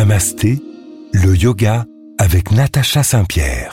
[0.00, 0.62] Namasté,
[1.12, 1.84] le yoga
[2.16, 3.70] avec Natacha Saint-Pierre.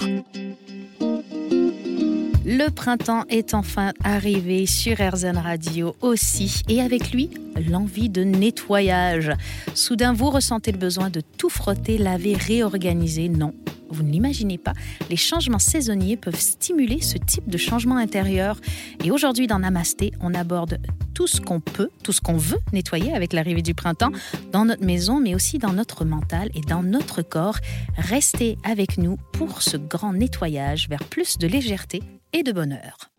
[2.44, 7.30] Le printemps est enfin arrivé sur RZN Radio aussi, et avec lui,
[7.70, 9.32] l'envie de nettoyage.
[9.74, 13.30] Soudain, vous ressentez le besoin de tout frotter, laver, réorganiser.
[13.30, 13.54] Non,
[13.90, 14.74] vous ne l'imaginez pas,
[15.10, 18.60] les changements saisonniers peuvent stimuler ce type de changement intérieur.
[19.02, 20.78] Et aujourd'hui, dans Namasté, on aborde
[21.18, 24.12] tout ce qu'on peut, tout ce qu'on veut nettoyer avec l'arrivée du printemps
[24.52, 27.58] dans notre maison, mais aussi dans notre mental et dans notre corps.
[27.98, 33.10] Restez avec nous pour ce grand nettoyage vers plus de légèreté et de bonheur.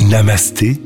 [0.00, 0.78] Namasté,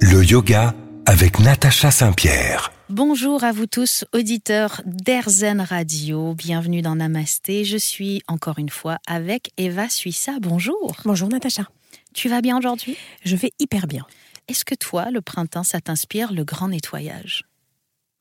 [0.00, 0.74] le yoga
[1.06, 2.72] avec Natacha Saint-Pierre.
[2.88, 6.34] Bonjour à vous tous, auditeurs d'Erzen Radio.
[6.34, 7.64] Bienvenue dans Namasté.
[7.64, 10.32] Je suis encore une fois avec Eva Suissa.
[10.40, 10.96] Bonjour.
[11.04, 11.68] Bonjour Natacha.
[12.14, 12.96] Tu vas bien aujourd'hui?
[13.24, 14.06] Je vais hyper bien.
[14.46, 17.44] Est-ce que toi, le printemps, ça t'inspire le grand nettoyage?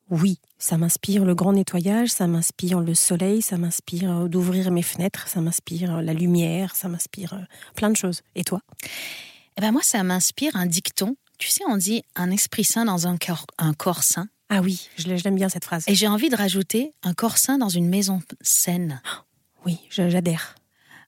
[0.09, 4.82] Oui, ça m'inspire le grand nettoyage, ça m'inspire le soleil, ça m'inspire euh, d'ouvrir mes
[4.82, 7.42] fenêtres, ça m'inspire euh, la lumière, ça m'inspire euh,
[7.76, 8.22] plein de choses.
[8.34, 8.62] Et toi?
[9.58, 11.16] Eh ben moi, ça m'inspire un dicton.
[11.38, 14.28] Tu sais, on dit un esprit sain dans un corps, un corps sain.
[14.50, 15.84] Ah oui, je l'aime bien cette phrase.
[15.88, 19.02] Et j'ai envie de rajouter un corps sain dans une maison saine.
[19.66, 20.56] Oui, j'adhère.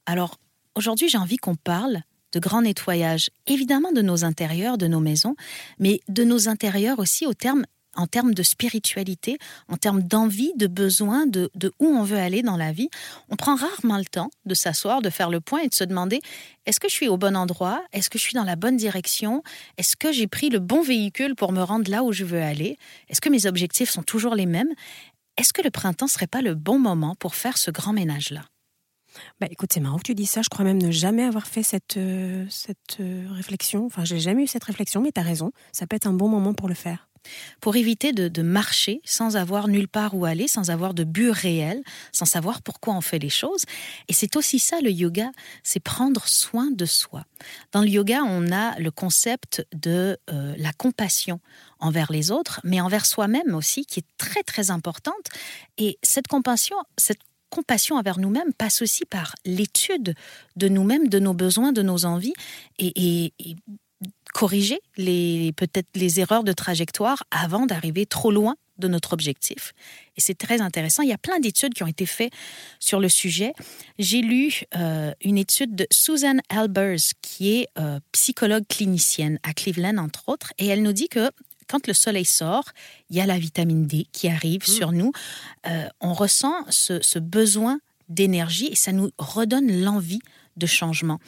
[0.05, 0.37] Alors,
[0.75, 2.03] aujourd'hui, j'ai envie qu'on parle
[2.35, 5.35] de grand nettoyage, évidemment de nos intérieurs, de nos maisons,
[5.79, 9.37] mais de nos intérieurs aussi en termes de spiritualité,
[9.69, 12.89] en termes d'envie, de besoin, de, où on veut aller dans la vie,
[13.29, 16.19] on prend rarement le temps de s'asseoir, de faire le point et de se demander
[16.65, 17.81] est-ce que je suis au bon endroit?
[17.93, 19.41] Est-ce que je suis dans la bonne direction?
[19.77, 22.77] Est-ce que j'ai pris le bon véhicule pour me rendre là où je veux aller?
[23.07, 24.73] Est-ce que mes objectifs sont toujours les mêmes?
[25.37, 28.43] Est-ce que le printemps serait pas le bon moment pour faire ce grand ménage-là?
[29.39, 30.41] Bah, écoute, c'est marrant que tu dis ça.
[30.41, 33.85] Je crois même ne jamais avoir fait cette, euh, cette euh, réflexion.
[33.85, 35.51] Enfin, j'ai jamais eu cette réflexion, mais tu as raison.
[35.71, 37.07] Ça peut être un bon moment pour le faire
[37.61, 41.81] pour éviter de, marcher sans avoir nulle part où aller, sans avoir de but réel,
[42.11, 43.63] sans savoir pourquoi on fait les choses.
[44.07, 45.31] Et c'est aussi ça le yoga,
[45.63, 47.25] c'est prendre soin de soi.
[47.71, 51.39] Dans le yoga, on a le concept de euh, la compassion
[51.79, 55.15] envers les autres, mais envers soi-même aussi, qui est très très importante.
[55.77, 57.21] Et cette compassion, cette
[57.55, 60.13] compassion envers nous-mêmes passe aussi par l'étude
[60.57, 62.33] de nous-mêmes, de nos besoins, de nos envies,
[62.79, 63.33] et,
[64.33, 69.71] corriger peut-être les erreurs de trajectoire avant d'arriver trop loin de notre objectif.
[70.17, 71.03] Et c'est très intéressant.
[71.03, 72.33] Il y a plein d'études qui ont été faites
[72.81, 73.53] sur le sujet.
[73.97, 79.97] J'ai lu euh, une étude de Susan Albers, qui est euh, psychologue clinicienne à Cleveland,
[79.97, 81.31] entre autres, et elle nous dit que
[81.67, 82.65] quand le soleil sort,
[83.09, 84.71] il y a la vitamine D qui arrive mmh.
[84.71, 85.11] sur nous.
[85.67, 90.21] Euh, on ressent ce, ce besoin d'énergie et ça nous redonne l'envie
[90.57, 91.19] de changement.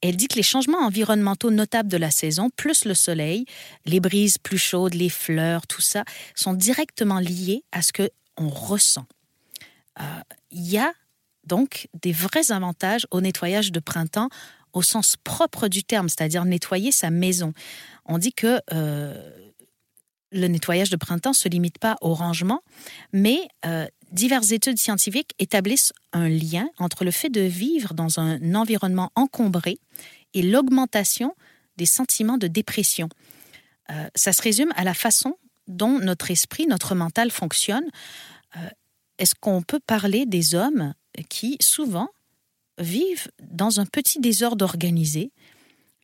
[0.00, 3.44] Elle dit que les changements environnementaux notables de la saison, plus le soleil,
[3.84, 8.48] les brises plus chaudes, les fleurs, tout ça, sont directement liés à ce que on
[8.48, 9.06] ressent.
[10.00, 10.04] Euh,
[10.50, 10.92] il y a
[11.44, 14.28] donc des vrais avantages au nettoyage de printemps
[14.72, 17.52] au sens propre du terme, c'est-à-dire nettoyer sa maison.
[18.06, 19.49] On dit que euh,
[20.32, 22.62] le nettoyage de printemps ne se limite pas au rangement,
[23.12, 28.54] mais euh, diverses études scientifiques établissent un lien entre le fait de vivre dans un
[28.54, 29.78] environnement encombré
[30.34, 31.34] et l'augmentation
[31.76, 33.08] des sentiments de dépression.
[33.90, 35.36] Euh, ça se résume à la façon
[35.66, 37.88] dont notre esprit, notre mental fonctionne.
[38.56, 38.68] Euh,
[39.18, 40.94] est-ce qu'on peut parler des hommes
[41.28, 42.08] qui, souvent,
[42.78, 45.32] vivent dans un petit désordre organisé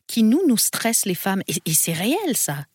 [0.05, 1.41] qui, nous, nous stresse les femmes?
[1.47, 2.65] Et c'est réel, ça.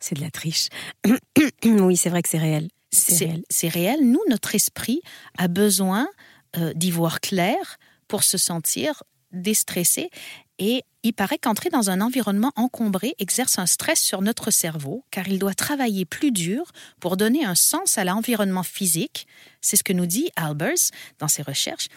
[0.00, 0.68] C'est de la triche.
[1.64, 2.68] oui, c'est vrai que c'est réel.
[2.90, 4.08] C'est réel.
[4.08, 5.00] Nous, notre esprit
[5.36, 6.08] a besoin
[6.56, 9.02] euh, d'y voir clair pour se sentir
[9.32, 10.10] déstressé.
[10.58, 15.26] Et il paraît qu'entrer dans un environnement encombré exerce un stress sur notre cerveau, car
[15.26, 19.26] il doit travailler plus dur pour donner un sens à l'environnement physique.
[19.60, 21.88] C'est ce que nous dit Albers dans ses recherches.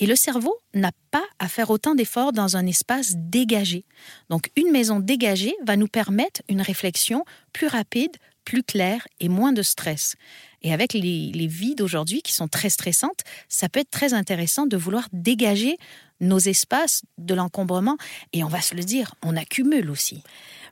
[0.00, 3.84] Et le cerveau n'a pas à faire autant d'efforts dans un espace dégagé.
[4.30, 9.52] Donc une maison dégagée va nous permettre une réflexion plus rapide, plus claire et moins
[9.52, 10.16] de stress.
[10.62, 14.76] Et avec les, vies d'aujourd'hui qui sont très stressantes, ça peut être très intéressant de
[14.76, 15.76] vouloir dégager
[16.20, 17.98] nos espaces de l'encombrement.
[18.32, 20.22] Et on va se le dire, on accumule aussi.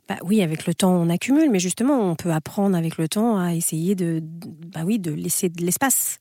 [0.09, 3.39] Bah oui, avec le temps, on accumule, mais justement, on peut apprendre avec le temps
[3.39, 6.19] à essayer de, bah oui, de laisser de l'espace.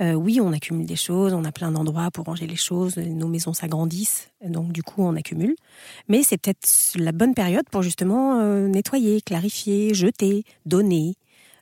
[0.00, 3.28] Euh, oui, on accumule des choses, on a plein d'endroits pour ranger les choses, nos
[3.28, 5.54] maisons s'agrandissent, donc du coup, on accumule.
[6.08, 11.14] Mais c'est peut-être la bonne période pour justement euh, nettoyer, clarifier, jeter, donner,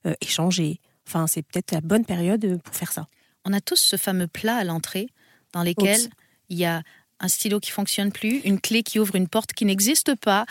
[0.07, 0.81] euh, échanger.
[1.07, 3.07] Enfin, c'est peut-être la bonne période pour faire ça.
[3.45, 5.09] On a tous ce fameux plat à l'entrée
[5.53, 6.01] dans lequel
[6.49, 6.83] il y a
[7.23, 10.45] un stylo qui fonctionne plus, une clé qui ouvre une porte qui n'existe pas,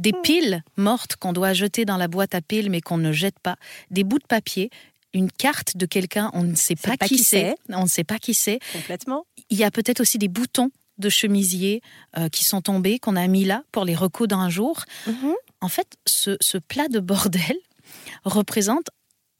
[0.00, 3.38] des piles mortes qu'on doit jeter dans la boîte à piles mais qu'on ne jette
[3.40, 3.56] pas,
[3.90, 4.70] des bouts de papier,
[5.12, 8.32] une carte de quelqu'un, on ne sait pas, qui, c'est, on ne sait pas qui
[8.34, 8.58] c'est.
[8.72, 9.26] Complètement.
[9.50, 11.82] Il y a peut-être aussi des boutons de chemisier
[12.16, 14.84] euh, qui sont tombés, qu'on a mis là pour les recoudre un jour.
[15.06, 15.34] Mhm.
[15.60, 17.56] En fait, ce, ce plat de bordel
[18.24, 18.86] représente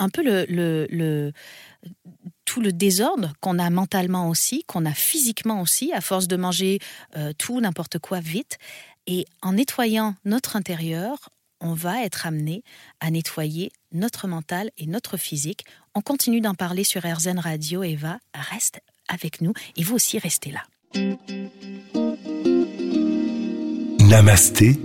[0.00, 1.32] un peu le, le, le-
[2.54, 6.78] tout le désordre qu'on a mentalement aussi, qu'on a physiquement aussi, à force de manger
[7.16, 8.58] euh, tout, n'importe quoi vite.
[9.08, 11.30] Et en nettoyant notre intérieur,
[11.60, 12.62] on va être amené
[13.00, 15.64] à nettoyer notre mental et notre physique.
[15.96, 17.82] On continue d'en parler sur RZN Radio.
[17.82, 20.62] Eva, reste avec nous et vous aussi restez là.
[23.98, 24.78] Namasté,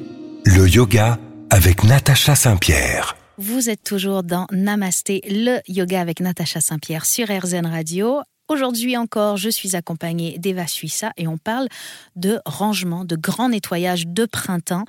[0.43, 1.19] le yoga
[1.51, 3.18] avec Natacha Saint-Pierre.
[3.41, 8.19] Vous êtes toujours dans Namasté, le yoga avec Natacha Saint-Pierre sur RZN Radio.
[8.49, 11.69] Aujourd'hui encore, je suis accompagnée d'Eva Suissa et on parle
[12.17, 14.83] de rangement, de grand nettoyage de printemps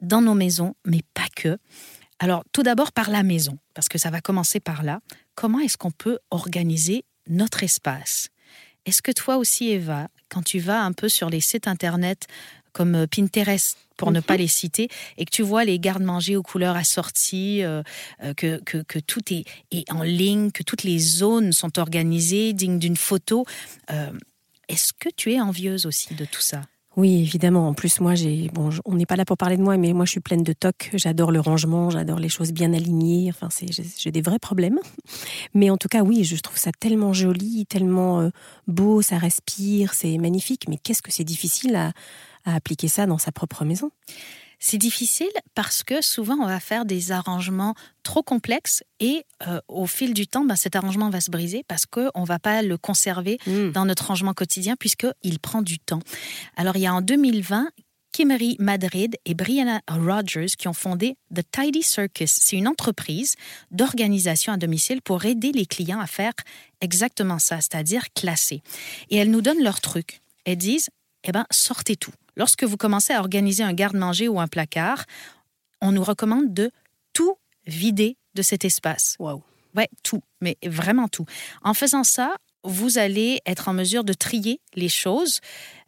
[0.00, 1.58] dans nos maisons, mais pas que.
[2.20, 5.00] Alors, tout d'abord par la maison, parce que ça va commencer par là.
[5.34, 8.28] Comment est-ce qu'on peut organiser notre espace?
[8.86, 12.28] Est-ce que toi aussi, Eva, quand tu vas un peu sur les sites internet
[12.72, 14.88] comme euh, Pinterest, pour ne pas les citer,
[15.18, 17.82] et que tu vois les garde-manger aux couleurs assorties, euh,
[18.24, 22.54] euh, que, que, que tout est, est en ligne, que toutes les zones sont organisées,
[22.54, 23.44] dignes d'une photo,
[23.90, 24.10] euh,
[24.68, 26.62] est-ce que tu es envieuse aussi de tout ça?
[26.96, 27.68] Oui, évidemment.
[27.68, 30.04] En plus, moi, j'ai bon, on n'est pas là pour parler de moi, mais moi,
[30.06, 30.90] je suis pleine de toc.
[30.94, 33.30] J'adore le rangement, j'adore les choses bien alignées.
[33.30, 34.80] Enfin, c'est j'ai des vrais problèmes.
[35.54, 38.28] Mais en tout cas, oui, je trouve ça tellement joli, tellement
[38.66, 40.64] beau, ça respire, c'est magnifique.
[40.68, 41.92] Mais qu'est-ce que c'est difficile à,
[42.44, 43.90] à appliquer ça dans sa propre maison
[44.58, 49.86] C'est difficile parce que souvent on va faire des arrangements trop complexes et euh, au
[49.86, 52.76] fil du temps, ben, cet arrangement va se briser parce qu'on ne va pas le
[52.76, 53.38] conserver
[53.72, 56.00] dans notre rangement quotidien puisqu'il prend du temps.
[56.56, 57.70] Alors il y a en 2020
[58.12, 62.30] Kimmery Madrid et Brianna Rogers qui ont fondé The Tidy Circus.
[62.30, 63.36] C'est une entreprise
[63.70, 66.32] d'organisation à domicile pour aider les clients à faire
[66.80, 68.62] exactement ça, c'est-à-dire classer.
[69.10, 70.20] Et elles nous donnent leurs trucs.
[70.44, 70.90] Elles disent,
[71.24, 72.12] eh ben, sortez tout.
[72.36, 75.04] Lorsque vous commencez à organiser un garde-manger ou un placard,
[75.80, 76.70] on nous recommande de
[77.12, 77.36] tout
[77.66, 79.16] vider de cet espace.
[79.18, 79.42] Waouh
[79.76, 81.26] Ouais, tout, mais vraiment tout.
[81.62, 82.34] En faisant ça,
[82.64, 85.40] vous allez être en mesure de trier les choses,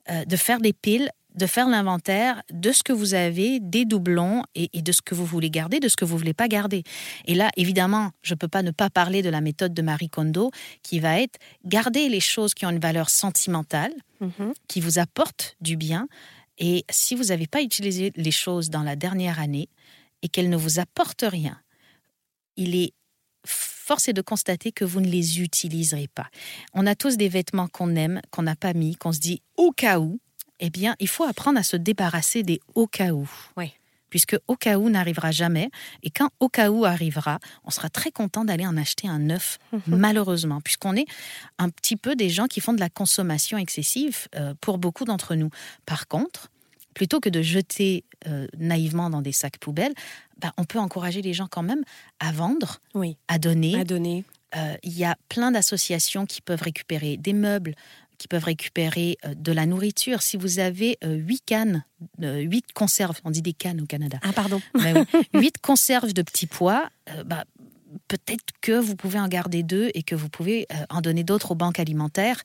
[0.08, 4.44] euh, de faire des piles, de faire l'inventaire de ce que vous avez, des doublons
[4.54, 6.82] et, et de ce que vous voulez garder, de ce que vous voulez pas garder.
[7.24, 10.50] Et là, évidemment, je peux pas ne pas parler de la méthode de Marie Kondo
[10.82, 14.52] qui va être garder les choses qui ont une valeur sentimentale, Mhm.
[14.68, 16.06] qui vous apportent du bien.
[16.58, 19.68] Et si vous n'avez pas utilisé les choses dans la dernière année
[20.22, 21.58] et qu'elles ne vous apportent rien,
[22.56, 22.92] il est
[23.44, 26.28] forcé de constater que vous ne les utiliserez pas.
[26.74, 29.72] On a tous des vêtements qu'on aime, qu'on n'a pas mis, qu'on se dit au
[29.72, 30.20] cas où.
[30.62, 33.28] Eh bien, il faut apprendre à se débarrasser des au cas où.
[33.56, 33.72] Oui.
[34.10, 35.70] Puisque au cas où n'arrivera jamais.
[36.02, 39.58] Et quand au cas où arrivera, on sera très content d'aller en acheter un neuf,
[39.86, 40.60] malheureusement.
[40.60, 41.06] Puisqu'on est
[41.58, 45.34] un petit peu des gens qui font de la consommation excessive euh, pour beaucoup d'entre
[45.34, 45.50] nous.
[45.86, 46.50] Par contre,
[46.94, 49.94] plutôt que de jeter euh, naïvement dans des sacs poubelles,
[50.38, 51.82] bah, on peut encourager les gens quand même
[52.20, 53.80] à vendre, Oui, à donner.
[53.80, 54.24] à donner.
[54.54, 57.74] Euh, Il y a plein d'associations qui peuvent récupérer des meubles,
[58.22, 60.22] qui peuvent récupérer euh, de la nourriture.
[60.22, 61.84] Si vous avez euh, huit cannes,
[62.22, 64.60] euh, huit conserves, on dit des cannes au Canada, Ah, pardon.
[64.76, 64.92] oui,
[65.34, 66.88] huit conserves de petits pois,
[67.26, 67.44] bah,
[68.06, 71.54] peut-être que vous pouvez en garder deux et que vous pouvez en donner d'autres aux
[71.56, 72.40] banques alimentaires.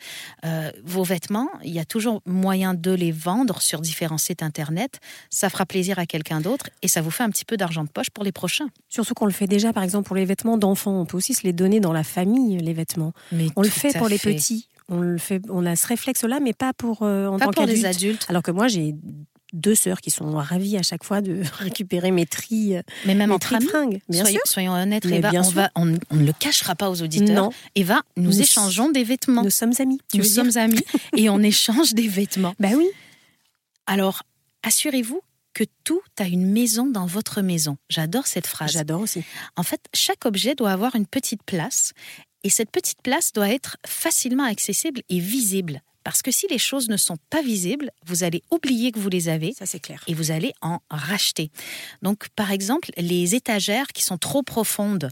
[0.46, 5.00] Euh, vos vêtements, il y a toujours moyen de les vendre sur différents sites internet.
[5.29, 7.89] Ça fera plaisir à quelqu'un d'autre et ça vous fait un petit peu d'argent de
[7.89, 8.67] poche pour les prochains.
[8.89, 11.00] Surtout qu'on le fait déjà, par exemple, pour les vêtements d'enfants.
[11.00, 13.13] On peut aussi se les donner dans la famille, les vêtements.
[13.31, 14.67] Mais On le fait pour les petits.
[14.89, 17.65] On le fait, on a ce réflexe-là, mais pas pour euh, en Pas tant pour
[17.65, 18.96] les adultes, Alors que moi, j'ai
[19.53, 23.32] deux sœurs qui sont ravies à chaque fois de récupérer mes tris, euh, mais même
[23.32, 23.65] amis.
[23.65, 24.00] fringues.
[24.10, 24.51] Bien soyons, sûr.
[24.51, 25.53] soyons honnêtes, Mais Eva, bien on, sûr.
[25.53, 27.36] va, on, on ne le cachera pas aux auditeurs.
[27.36, 29.44] Non, Eva, nous, Nous- échangeons des vêtements.
[29.44, 30.00] nous sommes amis.
[30.13, 30.79] Nous sommes amis
[31.15, 32.53] et on échange des vêtements.
[32.60, 32.88] Bah oui.
[33.88, 34.24] Alors,
[34.63, 35.22] assurez-vous
[35.53, 37.77] que tout a une maison dans votre maison.
[37.89, 38.72] J'adore cette phrase.
[38.74, 39.24] J'adore aussi.
[39.56, 41.94] En fait, chaque objet doit avoir une petite place
[42.47, 45.81] et cette petite place doit être facilement accessible et visible.
[46.05, 49.27] Parce que si les choses ne sont pas visibles, vous allez oublier que vous les
[49.27, 50.01] avez Ça, c'est clair.
[50.07, 51.51] et vous allez en racheter.
[52.01, 55.09] Donc, par exemple, les étagères qui sont trop profondes,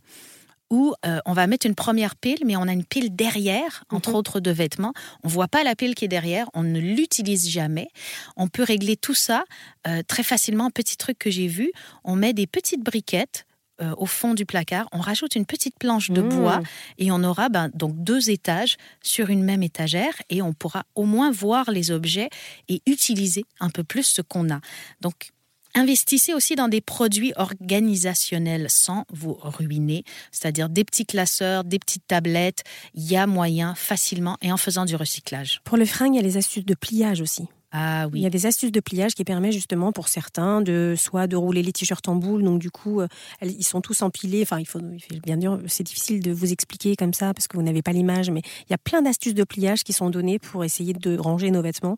[0.72, 4.12] où euh, on va mettre une première pile, mais on a une pile derrière, entre
[4.12, 4.16] Mhm.
[4.16, 4.94] autres de vêtements.
[5.24, 7.90] On voit pas la pile qui est derrière, on ne l'utilise jamais.
[8.38, 9.44] On peut régler tout ça
[9.88, 10.66] euh, très facilement.
[10.68, 11.72] Un petit truc que j'ai vu,
[12.06, 13.46] on met des petites briquettes.
[13.82, 16.30] Euh, au fond du placard, on rajoute une petite planche de Mmh.
[16.30, 16.62] bois
[16.98, 21.04] et on aura ben, donc deux étages sur une même étagère et on pourra au
[21.04, 22.30] moins voir les objets
[22.70, 24.60] et utiliser un peu plus ce qu'on a.
[25.02, 25.32] Donc
[25.78, 32.08] Investissez aussi dans des produits organisationnels sans vous ruiner, c'est-à-dire des petits classeurs, des petites
[32.08, 32.64] tablettes.
[32.94, 35.60] Il y a moyen facilement et en faisant du recyclage.
[35.66, 37.50] Pour le fringue, il y a les astuces de pliage aussi.
[37.78, 38.20] Ah oui.
[38.20, 41.36] Il y a des astuces de pliage qui permettent justement pour certains de soit de
[41.36, 43.08] rouler les t-shirts en boule, donc du coup euh,
[43.42, 44.44] ils sont tous empilés.
[44.44, 44.80] Enfin, il faut,
[45.22, 48.30] bien dire, c'est difficile de vous expliquer comme ça parce que vous n'avez pas l'image,
[48.30, 51.52] mais il y a plein d'astuces de pliage qui sont données pour essayer de ranger
[51.52, 51.98] nos vêtements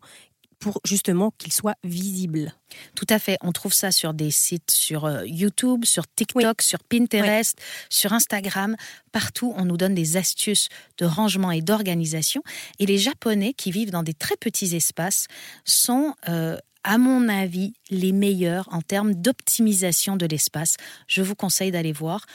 [0.58, 2.54] pour justement qu'ils soient visibles.
[2.94, 3.38] Tout à fait.
[3.40, 8.76] On trouve ça sur des sites sur euh, YouTube, sur TikTok, sur Pinterest, sur Instagram.
[9.12, 12.42] Partout, on nous donne des astuces de rangement et d'organisation.
[12.78, 15.26] Et les Japonais qui vivent dans des très petits espaces
[15.64, 20.76] sont, euh, à mon avis, les meilleurs en termes d'optimisation de l'espace.
[21.06, 22.26] Je vous conseille d'aller voir.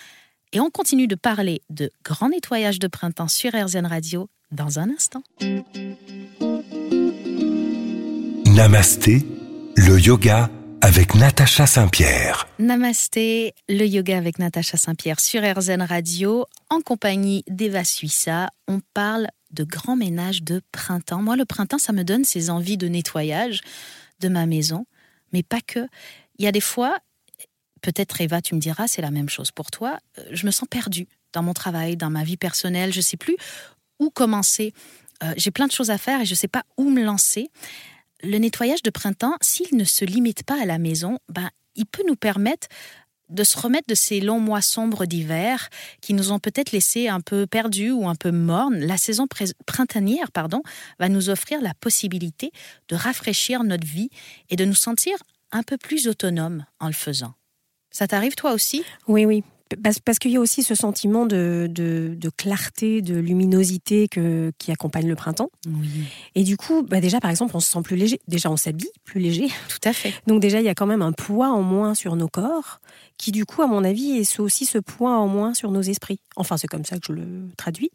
[0.52, 4.90] Et on continue de parler de grand nettoyage de printemps sur RZN Radio dans un
[4.92, 5.24] instant.
[8.54, 9.26] Namasté,
[9.76, 10.48] le yoga
[10.82, 12.48] avec Natacha Saint-Pierre.
[12.60, 18.52] Namasté, le yoga avec Natacha Saint-Pierre sur RZN Radio en compagnie d'Eva Suissa.
[18.68, 21.24] On parle de grand ménage de printemps.
[21.24, 23.62] Moi, le printemps, ça me donne ces envies de nettoyage
[24.20, 24.86] de ma maison,
[25.32, 25.88] mais pas que.
[26.38, 26.96] Il y a des fois,
[27.82, 29.98] peut-être Eva, tu me diras, c'est la même chose pour toi.
[30.20, 32.94] Euh, je me sens perdue dans mon travail, dans ma vie personnelle.
[32.94, 33.36] Je sais plus
[33.98, 34.76] où commencer.
[35.24, 37.50] Euh, j'ai plein de choses à faire et je ne sais pas où me lancer
[38.24, 42.04] le nettoyage de printemps, s'il ne se limite pas à la maison, ben, il peut
[42.08, 42.68] nous permettre
[43.30, 45.70] de se remettre de ces longs mois sombres d'hiver
[46.02, 48.80] qui nous ont peut-être laissé un peu perdus ou un peu mornes.
[48.80, 49.28] La saison
[49.66, 50.62] printanière pardon,
[51.00, 52.52] va nous offrir la possibilité
[52.90, 54.10] de rafraîchir notre vie
[54.50, 55.18] et de nous sentir
[55.52, 57.34] un peu plus autonomes en le faisant.
[57.92, 58.84] Ça t'arrive toi aussi?
[59.08, 59.44] Oui, oui.
[59.82, 61.70] Parce, qu'il y a aussi ce sentiment de,
[62.38, 64.08] clarté, de luminosité
[64.58, 65.50] qui accompagne le printemps.
[66.36, 68.20] Et du coup, bah déjà, par exemple, on se sent plus léger.
[68.28, 69.48] Déjà, on s'habille plus léger.
[69.70, 70.14] Tout à fait.
[70.28, 72.80] Donc déjà, il y a quand même un poids en moins sur nos corps,
[73.18, 76.20] qui du coup, à mon avis, est aussi ce poids en moins sur nos esprits.
[76.36, 77.92] Enfin, c'est comme ça que je le traduis.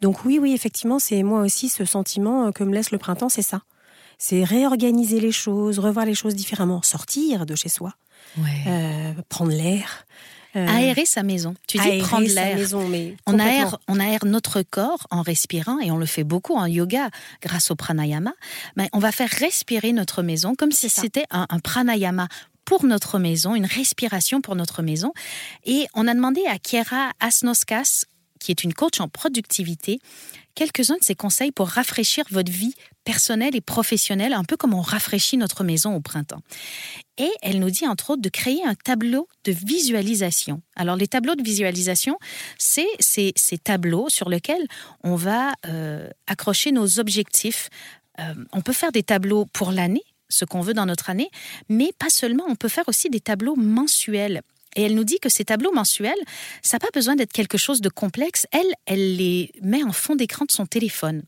[0.00, 3.42] Donc oui, oui, effectivement, c'est moi aussi ce sentiment que me laisse le printemps, c'est
[3.42, 3.62] ça.
[4.18, 7.94] C'est réorganiser les choses, revoir les choses différemment, sortir de chez soi,
[8.66, 10.06] euh, prendre l'air.
[10.58, 11.54] Euh, aérer sa maison.
[11.66, 12.58] Tu dis prendre l'air.
[13.26, 17.10] On aère, on aère notre corps en respirant et on le fait beaucoup en yoga
[17.42, 18.32] grâce au pranayama.
[18.76, 22.28] Mais on va faire respirer notre maison comme si c'était un, un pranayama
[22.64, 25.12] pour notre maison, une respiration pour notre maison.
[25.64, 28.04] Et on a demandé à Kiera Asnoskas,
[28.38, 30.00] qui est une coach en productivité,
[30.54, 34.80] quelques-uns de ses conseils pour rafraîchir votre vie personnelle et professionnelle, un peu comme on
[34.80, 36.42] rafraîchit notre maison au printemps.
[37.16, 40.60] Et elle nous dit entre autres de créer un tableau de visualisation.
[40.76, 42.18] Alors les tableaux de visualisation,
[42.58, 44.66] c'est ces, tableaux sur lesquels
[45.04, 47.70] on va euh, accrocher nos objectifs.
[48.18, 51.30] Euh, on peut faire des tableaux pour l'année, ce qu'on veut dans notre année,
[51.68, 54.42] mais pas seulement, on peut faire aussi des tableaux mensuels.
[54.76, 56.18] Et elle nous dit que ces tableaux mensuels,
[56.62, 58.46] ça n'a pas besoin d'être quelque chose de complexe.
[58.52, 61.22] Elle, elle les met en fond d'écran de son téléphone.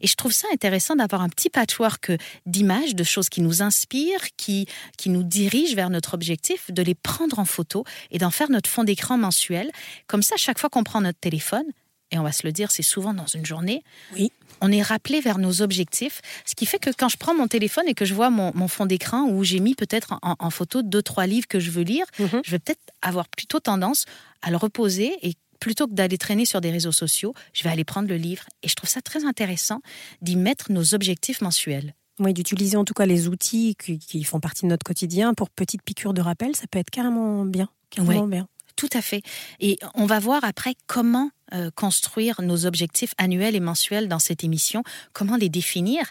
[0.00, 2.12] Et je trouve ça intéressant d'avoir un petit patchwork
[2.46, 4.66] d'images, de choses qui nous inspirent, qui,
[4.98, 8.70] qui nous dirigent vers notre objectif, de les prendre en photo et d'en faire notre
[8.70, 9.70] fond d'écran mensuel.
[10.06, 11.66] Comme ça, chaque fois qu'on prend notre téléphone,
[12.10, 13.82] et on va se le dire, c'est souvent dans une journée.
[14.14, 14.30] Oui.
[14.60, 17.84] On est rappelé vers nos objectifs, ce qui fait que quand je prends mon téléphone
[17.88, 21.26] et que je vois mon, fond d'écran où j'ai mis peut-être en, photo deux, trois
[21.26, 22.40] livres que je veux lire, mhm.
[22.42, 24.06] je vais peut-être avoir plutôt tendance
[24.40, 27.84] à le reposer et plutôt que d'aller traîner sur des réseaux sociaux, je vais aller
[27.84, 28.44] prendre le livre.
[28.62, 29.80] Et je trouve ça très intéressant
[30.22, 31.94] d'y mettre nos objectifs mensuels.
[32.18, 35.82] Oui, d'utiliser en tout cas les outils qui, font partie de notre quotidien pour petites
[35.82, 37.68] piqûres de rappel, ça peut être carrément bien.
[37.90, 38.48] Carrément bien.
[38.76, 39.22] Tout à fait.
[39.60, 44.42] Et on va voir après comment euh, construire nos objectifs annuels et mensuels dans cette
[44.42, 46.10] émission, comment les définir?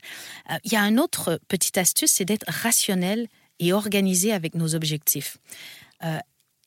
[0.50, 3.28] Euh, il y a un autre petite astuce, c'est d'être rationnel
[3.60, 5.38] et organisé avec nos objectifs.
[6.04, 6.20] Euh,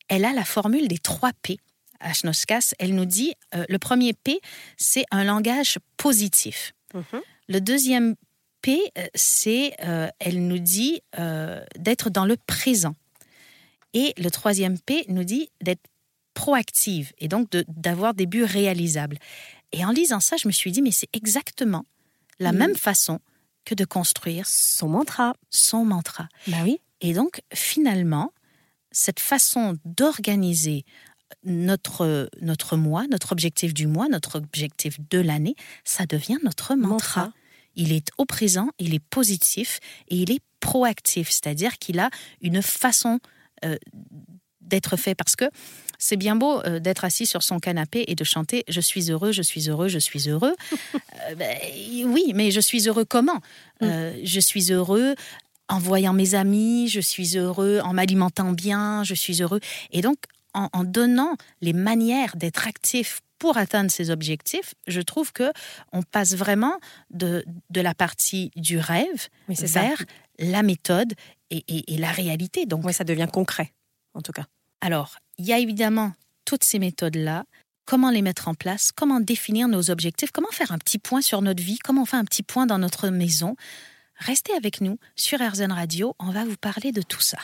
[0.09, 1.59] elle a la formule des trois P.
[2.01, 4.41] Ashnoskas, elle nous dit, le premier P,
[4.77, 6.73] c'est un langage positif.
[6.95, 7.21] Mm-hmm.
[7.49, 8.15] Le deuxième
[8.63, 8.81] P,
[9.17, 9.75] c'est,
[10.21, 11.03] elle nous dit,
[11.77, 12.95] d'être dans le présent.
[13.95, 15.83] Et le troisième P nous dit d'être
[16.39, 19.19] proactive et donc d'avoir des buts réalisables.
[19.73, 21.85] Et en lisant ça, je me suis dit, mais c'est exactement
[22.39, 23.19] la même façon
[23.65, 25.35] que de construire son mantra.
[25.51, 26.29] Son mantra.
[26.47, 26.81] Bah oui.
[27.01, 28.33] Et donc, finalement,
[28.93, 30.85] cette façon d'organiser
[31.43, 37.33] notre, notre mois, notre objectif du mois, notre objectif de l'année, ça devient notre mantra.
[37.75, 42.63] Il est au présent, il est positif et il est proactif, c'est-à-dire qu'il a une
[42.63, 43.19] façon
[43.65, 43.77] euh,
[44.61, 45.47] d'être fait parce que
[45.99, 49.33] c'est bien beau euh, d'être assis sur son canapé et de chanter Je suis heureux,
[49.33, 50.55] je suis heureux, je suis heureux.
[51.31, 51.57] Euh, ben,
[52.07, 53.41] oui, mais je suis heureux comment?
[53.81, 53.89] Mm.
[54.23, 55.15] Je suis heureux
[55.69, 59.61] en voyant mes amis, je suis heureux, en m'alimentant bien, je suis heureux.
[59.91, 60.17] Et donc,
[60.55, 65.53] en, en donnant les manières d'être actif pour atteindre ces objectifs, je trouve que
[65.93, 66.79] on passe vraiment
[67.11, 69.81] de, de la partie du rêve Oui, c'est ça.
[69.83, 70.03] vers
[70.39, 71.13] la méthode
[71.51, 72.65] et, et- et la réalité.
[72.65, 73.73] Donc, Oui, ça devient concret,
[74.15, 74.47] en tout cas.
[74.81, 76.13] alors, il y a évidemment
[76.45, 77.45] toutes ces méthodes-là.
[77.87, 78.91] Comment les mettre en place?
[78.93, 80.31] Comment définir nos objectifs?
[80.33, 81.79] Comment faire un petit point sur notre vie?
[81.79, 83.57] Comment fait un petit point dans notre maison?
[84.17, 86.15] Restez avec nous sur RZN Radio.
[86.19, 87.39] On va vous parler de tout ça.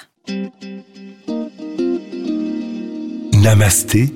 [3.32, 4.12] Namasté,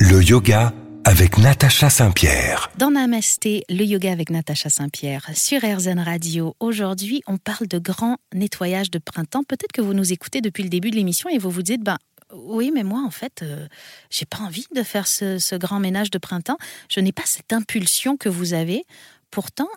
[0.00, 2.70] le yoga avec Natacha Saint-Pierre.
[2.76, 6.54] Dans Namasté, le yoga avec Natacha Saint-Pierre sur RZN Radio.
[6.60, 9.44] Aujourd'hui, on parle de grand nettoyage de printemps.
[9.44, 11.96] Peut-être que vous nous écoutez depuis le début de l'émission et vous vous dites, ben
[12.32, 13.66] oui, mais moi, en fait, euh,
[14.10, 16.58] j'ai pas envie de faire ce, ce grand ménage de printemps.
[16.88, 18.84] Je n'ai pas cette impulsion que vous avez.
[19.30, 19.68] Pourtant,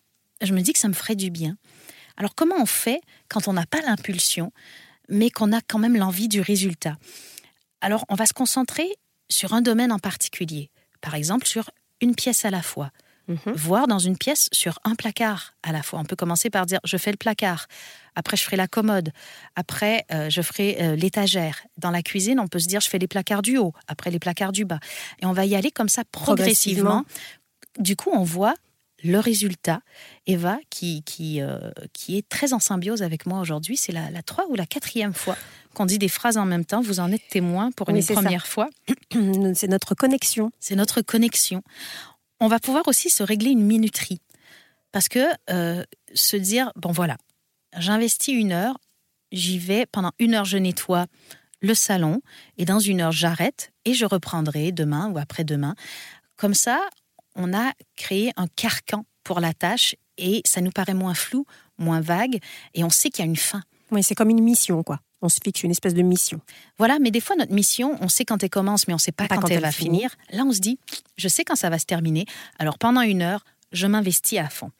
[0.41, 1.57] je me dis que ça me ferait du bien.
[2.17, 4.51] Alors, comment on fait quand on n'a pas l'impulsion,
[5.09, 6.97] mais qu'on a quand même l'envie du résultat?
[7.81, 8.87] Alors, on va se concentrer
[9.29, 10.69] sur un domaine en particulier.
[11.01, 11.69] Par exemple, sur
[12.01, 12.91] une pièce à la fois
[13.27, 13.53] Mhm.
[13.55, 15.99] voir dans une pièce sur un placard à la fois.
[15.99, 17.67] On peut commencer par dire je fais le placard,
[18.15, 19.11] après je ferai la commode,
[19.55, 21.59] après euh, je ferai euh, l'étagère.
[21.77, 24.19] Dans la cuisine, on peut se dire je fais les placards du haut, après les
[24.19, 24.79] placards du bas.
[25.21, 27.05] Et on va y aller comme ça progressivement.
[27.79, 28.55] Du coup, on voit
[29.05, 29.81] le résultat.
[30.27, 34.21] Eva, qui, qui, euh, qui est très en symbiose avec moi aujourd'hui, c'est la, la
[34.21, 35.35] trois ou la quatrième fois
[35.73, 36.81] qu'on dit des phrases en même temps.
[36.81, 38.13] Vous en êtes témoin pour Oui, une ça.
[38.13, 38.69] première fois.
[39.55, 40.51] C'est notre connexion.
[40.59, 41.63] C'est notre connexion.
[42.43, 44.19] On va pouvoir aussi se régler une minuterie.
[44.91, 45.81] Parce que euh,
[46.13, 47.15] se dire, bon voilà,
[47.77, 48.77] j'investis une heure,
[49.31, 51.05] j'y vais, pendant une heure je nettoie
[51.61, 52.19] le salon,
[52.57, 55.75] et dans une heure j'arrête, et je reprendrai demain ou après-demain.
[56.35, 56.81] Comme ça,
[57.35, 61.45] on a créé un carcan pour la tâche, et ça nous paraît moins flou,
[61.77, 62.39] moins vague,
[62.73, 63.63] et on sait qu'il y a une fin.
[63.89, 64.99] Oui, c'est comme une mission, quoi.
[65.23, 66.41] On se fixe une espèce de mission.
[66.77, 69.13] Voilà, mais des fois, notre mission, on sait quand elle commence, mais on ne sait
[69.13, 70.11] pas, Pas quand, quand elle elle va finir.
[70.31, 70.77] Là, on se dit,
[71.17, 72.25] je sais quand ça va se terminer.
[72.59, 74.71] Alors, pendant une heure, je m'investis à fond.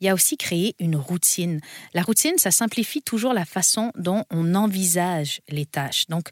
[0.00, 1.60] Il y a aussi créé une routine.
[1.94, 6.06] La routine, ça simplifie toujours la façon dont on envisage les tâches.
[6.08, 6.28] Donc,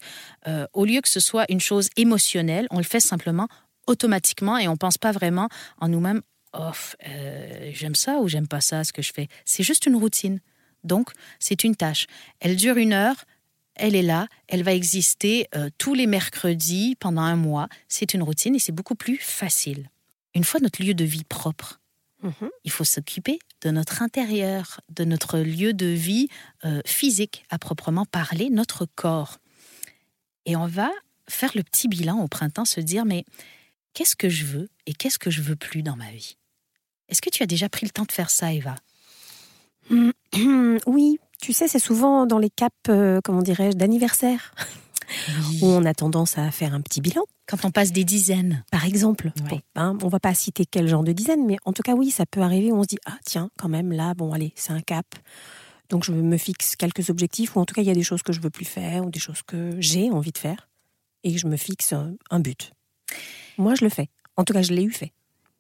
[0.46, 3.48] euh, au lieu que ce soit une chose émotionnelle, on le fait simplement
[3.86, 5.48] automatiquement et on pense pas vraiment
[5.80, 6.70] en nous-mêmes, oh,
[7.08, 9.28] euh, j'aime ça ou j'aime pas ça, ce que je fais.
[9.44, 10.40] C'est juste une routine.
[10.84, 12.06] Donc, c'est une tâche.
[12.40, 13.16] Elle dure une heure,
[13.80, 17.68] elle est là, elle va exister euh, tous les mercredis pendant un mois.
[17.88, 19.90] C'est une routine et c'est beaucoup plus facile.
[20.34, 21.80] Une fois notre lieu de vie propre,
[22.22, 22.50] Mhm.
[22.64, 26.28] il faut s'occuper de notre intérieur, de notre lieu de vie
[26.66, 29.38] euh, physique, à proprement parler, notre corps.
[30.44, 30.90] Et on va
[31.28, 33.24] faire le petit bilan au printemps, se dire, mais
[33.94, 36.36] qu'est-ce que je veux et qu'est-ce que je veux plus dans ma vie?
[37.08, 38.74] Est-ce que tu as déjà pris le temps de faire ça, Eva?
[40.86, 44.54] Oui, tu sais, c'est souvent dans les caps, euh, comment dirais-je, d'anniversaire,
[45.62, 47.22] où on a tendance à faire un petit bilan.
[47.48, 48.64] Quand on passe des dizaines.
[48.70, 49.48] Par exemple, Ouais.
[49.50, 52.10] bon, hein, on va pas citer quel genre de dizaine, mais en tout cas, oui,
[52.10, 54.72] ça peut arriver où on se dit Ah, tiens, quand même, là, bon, allez, c'est
[54.72, 55.06] un cap.
[55.88, 58.22] Donc, je me fixe quelques objectifs, ou en tout cas, il y a des choses
[58.22, 60.68] que je veux plus faire, ou des choses que j'ai envie de faire,
[61.24, 61.92] et je me fixe
[62.30, 62.72] un but.
[63.58, 64.08] Moi, je le fais.
[64.36, 65.12] En tout cas, je l'ai eu fait.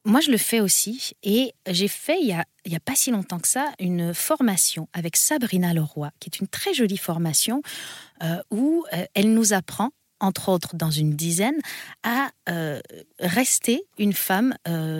[0.04, 1.12] Moi, je le fais aussi.
[1.22, 5.16] Et j'ai fait, il y a, a pas si longtemps que ça, une formation avec
[5.16, 7.62] Sabrina Leroy, qui est une très jolie formation
[8.22, 11.58] euh, où euh, elle nous apprend, entre autres dans une dizaine,
[12.02, 12.80] à euh,
[13.18, 14.54] rester une femme,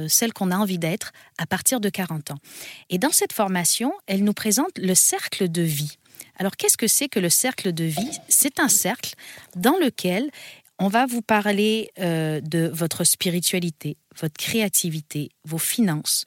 [0.09, 2.39] celle qu'on a envie d'être, à partir de 40 ans.
[2.89, 5.99] Et dans cette formation, elle nous présente le cercle de vie.
[6.41, 8.19] Alors, qu'est-ce que c'est que le cercle de vie?
[8.29, 9.15] C'est un cercle
[9.57, 10.31] dans lequel
[10.81, 16.25] on va vous parler euh, de votre spiritualité, votre créativité, vos finances,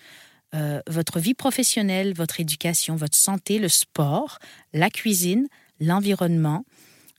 [0.54, 4.38] euh, votre vie professionnelle, votre éducation, votre santé, le sport,
[4.72, 5.48] la cuisine,
[5.80, 6.66] l'environnement,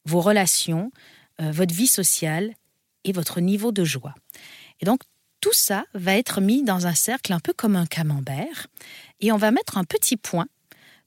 [0.05, 0.93] vos relations,
[1.41, 2.55] euh, votre vie sociale
[3.03, 4.15] et votre niveau de joie.
[4.81, 5.01] Et donc,
[5.41, 8.69] tout ça va être mis dans un cercle un peu comme un camembert
[9.21, 10.47] et on va mettre un petit point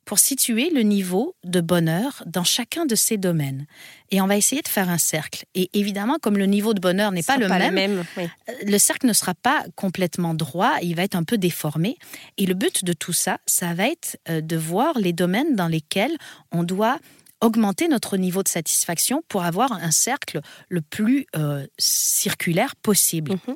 [0.08, 3.68] pour situer le niveau de bonheur dans chacun de ces domaines.
[4.10, 5.44] Et on va essayer de faire un cercle.
[5.54, 8.24] Et évidemment, comme le niveau de bonheur n'est pas, le même, oui.
[8.24, 11.98] euh, le cercle ne sera pas complètement droit, il va être un peu déformé.
[12.38, 15.68] Et le but de tout ça, ça va être euh, de voir les domaines dans
[15.68, 16.18] lesquels
[16.54, 17.00] on doit
[17.42, 20.40] augmenter notre niveau de satisfaction pour avoir un cercle
[20.70, 23.34] le plus euh, circulaire possible.
[23.34, 23.56] Mhm.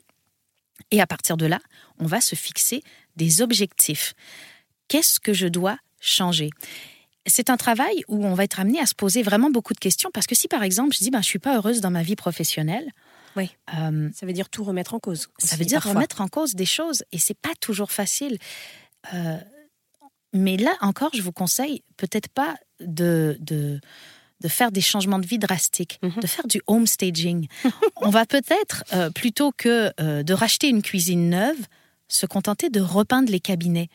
[0.91, 1.61] Et à partir de là,
[1.97, 2.83] on va se fixer
[3.15, 4.15] des objectifs.
[4.89, 6.49] Qu'est-ce que je dois changer
[7.27, 10.09] c'est un travail où on va être amené à se poser vraiment beaucoup de questions
[10.11, 12.15] parce que si par exemple je dis ben je suis pas heureuse dans ma vie
[12.15, 12.89] professionnelle,
[13.35, 13.51] Oui.
[13.77, 15.27] euh, Ça veut dire tout remettre en cause.
[15.37, 15.93] ça veut dire parfois.
[15.93, 18.39] remettre en cause des choses et c'est pas toujours facile.
[19.13, 19.37] Euh,
[20.33, 23.79] Mais là encore, je vous conseille peut-être pas de, de,
[24.39, 26.21] de faire des changements de vie drastiques, Mhm.
[26.21, 27.47] de faire du home staging.
[27.97, 29.91] On va peut-être, euh, plutôt que
[30.23, 31.59] de racheter une cuisine neuve,
[32.12, 33.89] se contenter de repeindre les cabinets.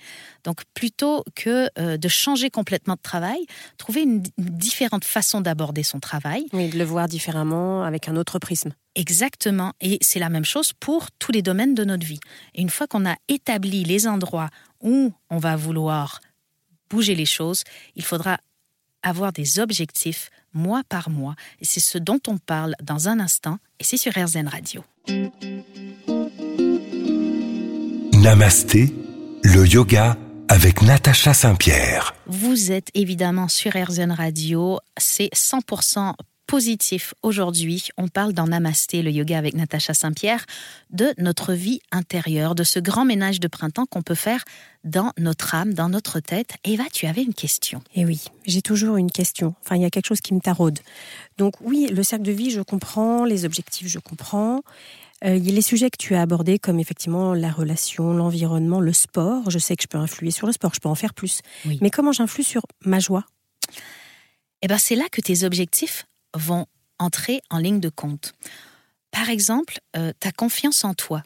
[0.44, 3.38] Donc plutôt que euh, de changer complètement de travail,
[3.78, 6.46] trouver une, une différente façon d'aborder son travail.
[6.52, 8.72] Oui, de le voir différemment, avec un autre prisme.
[8.94, 9.72] Exactement.
[9.80, 12.20] Et c'est la même chose pour tous les domaines de notre vie.
[12.54, 14.48] Et une fois qu'on a établi les endroits
[14.80, 16.20] où on va vouloir
[16.88, 17.62] bouger les choses,
[17.94, 18.38] il faudra
[19.02, 21.34] avoir des objectifs mois par mois.
[21.60, 23.58] Et c'est ce dont on parle dans un instant.
[23.78, 24.82] Et c'est sur RZN Radio.
[28.26, 28.92] Namasté,
[29.44, 30.16] le yoga
[30.48, 32.12] avec Natacha Saint-Pierre.
[32.26, 34.80] Vous êtes évidemment sur RZN Radio.
[34.96, 36.14] C'est 100%
[36.48, 37.90] positif aujourd'hui.
[37.96, 40.44] On parle dans Namasté, le yoga avec Natacha Saint-Pierre,
[40.90, 44.42] de notre vie intérieure, de ce grand ménage de printemps qu'on peut faire
[44.82, 46.56] dans notre âme, dans notre tête.
[46.64, 47.80] Eva, tu avais une question.
[47.94, 49.54] Et oui, j'ai toujours une question.
[49.64, 50.80] Enfin, il y a quelque chose qui me taraude.
[51.38, 53.24] Donc oui, le cercle de vie, je comprends.
[53.24, 54.62] Les objectifs, je comprends.
[55.24, 58.80] Euh, il y a les sujets que tu as abordés, comme effectivement la relation, l'environnement,
[58.80, 59.50] le sport.
[59.50, 61.40] Je sais que je peux influer sur le sport, je peux en faire plus.
[61.64, 61.78] Oui.
[61.80, 63.24] Mais comment j'influe sur ma joie?
[64.62, 66.66] Eh ben, c'est là que tes objectifs vont
[66.98, 68.34] entrer en ligne de compte.
[69.10, 71.22] Par exemple, euh, ta confiance en toi.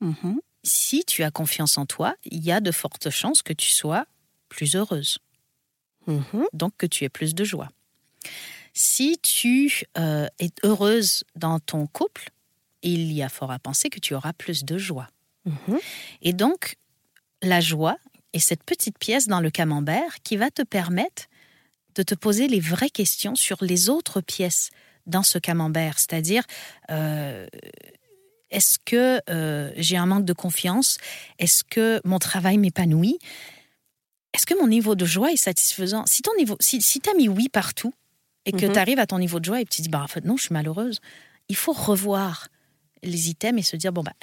[0.00, 0.40] Mhm.
[0.62, 4.06] Si tu as confiance en toi, il y a de fortes chances que tu sois
[4.48, 5.18] plus heureuse.
[6.06, 6.44] Mhm.
[6.52, 7.68] donc que tu aies plus de joie.
[8.74, 12.30] Si tu euh, es heureuse dans ton couple,
[12.92, 15.08] il y a fort à penser que tu auras plus de joie.
[15.44, 15.78] Mhm.
[16.22, 16.76] Et donc,
[17.42, 17.96] la joie
[18.32, 21.24] est cette petite pièce dans le camembert qui va te permettre
[21.94, 24.70] de te poser les vraies questions sur les autres pièces
[25.06, 25.98] dans ce camembert.
[25.98, 26.42] C'est-à-dire,
[26.90, 27.46] euh,
[28.50, 30.98] est-ce que euh, j'ai un manque de confiance?
[31.38, 33.18] Est-ce que mon travail m'épanouit?
[34.32, 36.04] Est-ce que mon niveau de joie est satisfaisant?
[36.06, 37.94] Si ton niveau, si, as mis oui partout
[38.46, 38.72] et que Mhm.
[38.72, 40.24] tu arrives à ton niveau de joie et que tu te dis, bah, en fait,
[40.24, 41.00] non, je suis malheureuse,
[41.48, 42.48] il faut revoir
[43.04, 44.14] les items et se dire, bon, bah,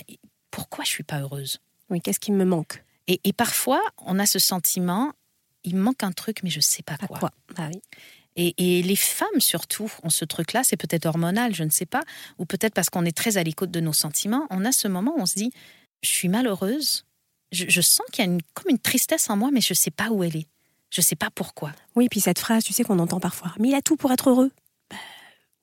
[0.49, 1.59] pourquoi je suis pas heureuse?
[1.89, 2.83] Oui, qu'est-ce qui me manque?
[3.07, 5.13] Et, et parfois, on a ce sentiment,
[5.63, 7.19] il me manque un truc, mais je sais pas À quoi.
[7.19, 7.81] quoi Bah oui.
[8.37, 12.01] Et, et les femmes, surtout, ont ce truc-là, c'est peut-être hormonal, je ne sais pas,
[12.37, 15.13] ou peut-être parce qu'on est très à l'écoute de nos sentiments, on a ce moment
[15.17, 15.51] où on se dit,
[16.01, 17.05] je suis malheureuse,
[17.51, 19.75] je, je sens qu'il y a une, comme une tristesse en moi, mais je ne
[19.75, 20.47] sais pas où elle est.
[20.89, 21.73] Je ne sais pas pourquoi.
[21.95, 23.53] Oui, puis cette phrase, tu sais qu'on entend parfois.
[23.59, 24.51] Mais il a tout pour être heureux.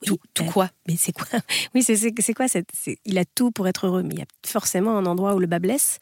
[0.02, 1.26] Oui, tout, quoi Mais c'est quoi
[1.74, 2.68] Oui, c'est quoi cette,
[3.04, 5.46] Il a tout pour être heureux, mais il y a forcément un endroit où le
[5.46, 5.98] bas blesse.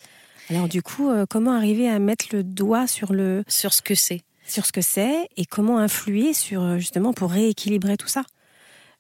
[0.51, 3.95] Alors du coup, euh, comment arriver à mettre le doigt sur le sur ce que
[3.95, 4.23] c'est.
[4.47, 8.23] sur ce que c'est et comment influer sur euh, justement pour rééquilibrer tout ça?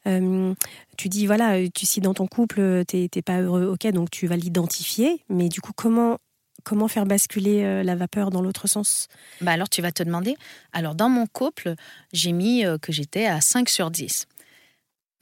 [0.06, 0.54] Euh,
[0.96, 4.26] Tu dis voilà, tu si dans ton couple t'es t'es pas heureux, ok, donc tu
[4.26, 6.18] vas l'identifier, mais du coup comment
[6.64, 9.06] comment faire basculer euh, la vapeur dans l'autre sens?
[9.40, 10.36] Bah alors tu vas te demander,
[10.72, 11.74] alors dans mon couple,
[12.12, 14.26] j'ai mis que j'étais à 5 sur 10.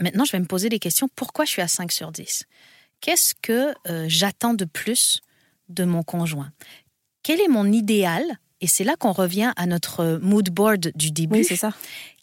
[0.00, 1.08] Maintenant, je vais me poser des questions.
[1.14, 2.44] Pourquoi je suis à 5 sur 10
[3.00, 5.20] Qu'est-ce que euh, j'attends de plus
[5.68, 6.50] de mon conjoint?
[7.22, 8.24] Quel est mon idéal?
[8.60, 11.38] Et c'est là qu'on revient à notre mood board du début.
[11.38, 11.72] Oui, c'est ça.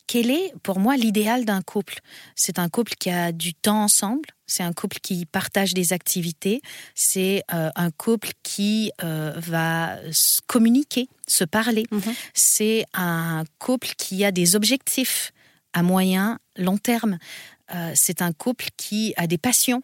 [0.07, 1.99] Quel est pour moi l'idéal d'un couple?
[2.35, 6.61] C'est un couple qui a du temps ensemble, c'est un couple qui partage des activités,
[6.95, 12.13] c'est euh, un couple qui euh, va se communiquer, se parler, Mhm.
[12.33, 15.31] c'est un couple qui a des objectifs
[15.73, 17.17] à moyen, long terme,
[17.73, 19.81] Euh, c'est un couple qui a des passions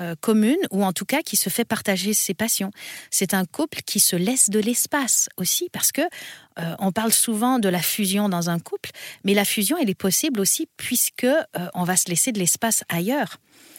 [0.00, 2.70] euh, communes ou en tout cas qui se fait partager ses passions.
[3.10, 7.58] C'est un couple qui se laisse de l'espace aussi parce que euh, on parle souvent
[7.58, 8.90] de la fusion dans un couple,
[9.24, 11.26] mais la fusion elle est possible aussi puisque
[11.74, 13.38] on va se laisser de l'espace ailleurs.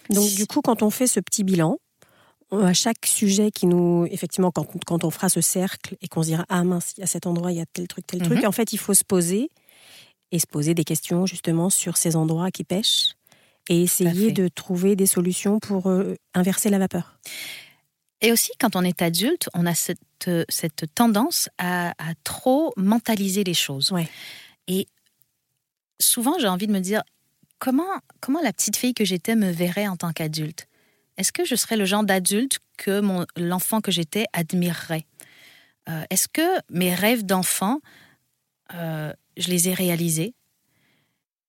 [0.09, 1.77] Donc du coup, quand on fait ce petit bilan,
[2.51, 6.27] à chaque sujet qui nous, effectivement, quand, quand on fera ce cercle et qu'on se
[6.27, 8.45] dira ah mince, à cet endroit il y a tel truc, tel truc, Mhm.
[8.45, 9.49] en fait, il faut se poser
[10.33, 13.13] et se poser des questions justement sur ces endroits qui pêchent
[13.69, 17.19] et essayer de trouver des solutions pour euh, inverser la vapeur.
[18.21, 22.73] Et aussi, quand on est adulte, on a cette, euh, cette tendance à, à trop
[22.77, 23.91] mentaliser les choses.
[23.91, 24.07] Ouais.
[24.67, 24.87] Et
[25.99, 27.01] souvent, j'ai envie de me dire,
[27.59, 30.67] comment, comment la petite fille que j'étais me verrait en tant qu'adulte?
[31.17, 35.05] Est-ce que je serais le genre d'adulte que mon, l'enfant que j'étais admirerait?
[35.89, 37.79] Euh, Est-ce que mes rêves d'enfant,
[38.73, 40.33] euh, je les ai réalisés?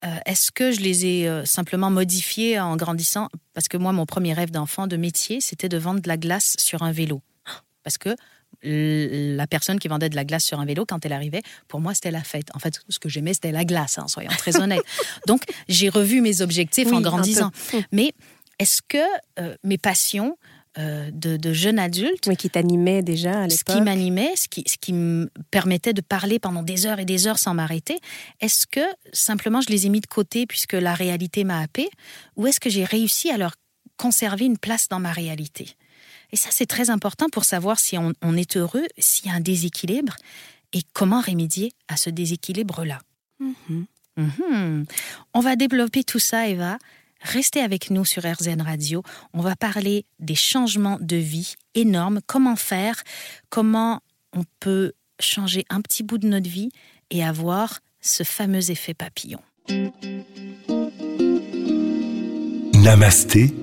[0.05, 3.29] Euh, Est-ce que je les ai euh, simplement modifiés en grandissant?
[3.55, 6.57] Parce que moi, mon premier rêve d'enfant de métier, c'était de vendre de la glace
[6.59, 7.23] sur un vélo.
[7.85, 8.15] Parce que
[8.63, 11.95] la personne qui vendait de la glace sur un vélo, quand elle arrivait, pour moi,
[11.95, 12.49] c'était la fête.
[12.55, 14.85] En fait, ce que j'aimais, c'était la glace, hein, soyons très honnêtes.
[15.27, 17.51] Donc, j'ai revu mes objectifs Oui, en grandissant.
[17.91, 18.13] Mais
[18.59, 18.99] est-ce que
[19.41, 20.37] euh, mes passions
[20.79, 22.27] euh, de, de, jeune adulte.
[22.27, 23.59] Oui, qui t'animait déjà à l'époque.
[23.69, 27.05] Ce qui m'animait, ce qui, ce qui me permettait de parler pendant des heures et
[27.05, 27.99] des heures sans m'arrêter.
[28.41, 28.81] Est-ce que
[29.13, 31.91] simplement je les ai mis de côté puisque la réalité m'a happé
[32.37, 33.55] ou est-ce que j'ai réussi à leur
[33.97, 35.77] conserver une place dans ma réalité?
[36.33, 39.35] Et ça, c'est très important pour savoir si on, on est heureux, s'il y a
[39.35, 40.17] un déséquilibre
[40.73, 43.01] et comment remédier à ce déséquilibre-là.
[43.41, 43.87] Mhm.
[44.17, 44.85] Mhm.
[45.35, 46.79] On va développer tout ça, Eva.
[47.23, 49.03] Restez avec nous sur RZN Radio.
[49.33, 52.21] On va parler des changements de vie énormes.
[52.27, 53.03] Comment faire?
[53.49, 54.01] Comment
[54.33, 56.71] on peut changer un petit bout de notre vie
[57.11, 59.41] et avoir ce fameux effet papillon?
[62.75, 63.55] Namasté,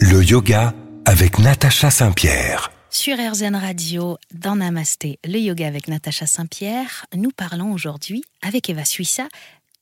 [0.00, 2.70] le yoga avec Natacha Saint-Pierre.
[2.90, 8.84] Sur RZN Radio, dans Namasté, le yoga avec Natacha Saint-Pierre, nous parlons aujourd'hui avec Eva
[8.84, 9.28] Suissa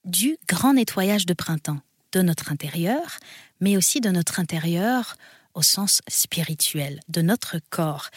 [0.04, 1.78] du grand nettoyage de printemps
[2.16, 3.18] de notre intérieur,
[3.60, 5.16] mais aussi de notre intérieur
[5.52, 8.08] au sens spirituel, de notre corps.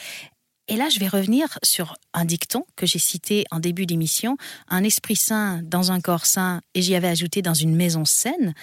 [0.70, 4.38] Et là, je vais revenir sur un dicton que j'ai cité en début d'émission,
[4.70, 8.54] un esprit sain dans un corps sain, et j'y avais ajouté dans une maison saine.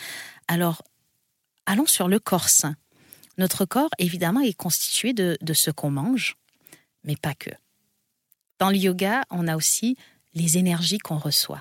[0.49, 0.83] Alors,
[1.66, 2.75] allons sur le corps sain.
[3.37, 6.37] Notre corps, évidemment, est constitué de, de ce qu'on mange,
[7.05, 7.51] mais pas que.
[8.59, 9.99] Dans le yoga, on a aussi
[10.33, 11.61] les énergies qu'on reçoit.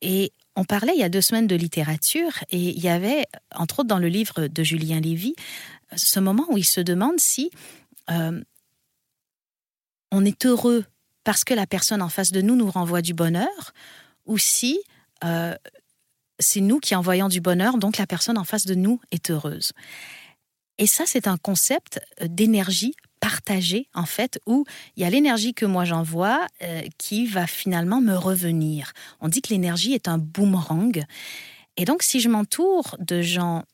[0.00, 3.80] Et on parlait il y a deux semaines de littérature et il y avait, entre
[3.80, 5.36] autres dans le livre de Julien Lévy,
[5.94, 7.50] ce moment où il se demande si
[8.10, 8.42] euh,
[10.10, 10.84] on est heureux
[11.24, 13.72] parce que la personne en face de nous nous renvoie du bonheur
[14.24, 14.80] ou si
[15.24, 15.54] euh,
[16.38, 19.72] c'est nous qui envoyons du bonheur, donc la personne en face de nous est heureuse.
[20.78, 22.94] Et ça, c'est un concept d'énergie
[23.26, 24.64] partagée, en fait, où
[24.96, 28.92] il y a l'énergie que moi j'envoie euh, qui va finalement me revenir.
[29.20, 31.04] On dit que l'énergie est un boomerang.
[31.76, 33.64] Et donc, si je m'entoure de gens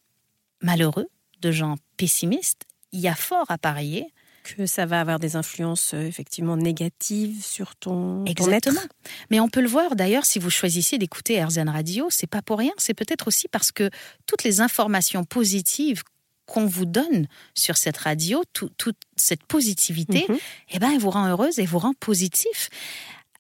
[0.62, 1.07] malheureux,
[1.43, 2.62] de gens pessimistes,
[2.93, 4.07] il y a fort à parier
[4.43, 8.81] que ça va avoir des influences euh, effectivement négatives sur ton, ton Exactement.
[8.81, 8.95] être.
[9.31, 12.59] Mais on peut le voir d'ailleurs si vous choisissez d'écouter RZN Radio, c'est pas pour
[12.59, 13.91] rien, c'est peut-être aussi parce que
[14.27, 16.05] toutes les informations positives
[16.53, 20.38] qu'on vous donne sur cette radio, tout- toute cette positivité, Mhm.
[20.73, 22.69] eh ben, elle vous rend heureuse et vous rend positif.